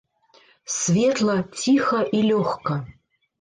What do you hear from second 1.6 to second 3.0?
ціха і лёгка.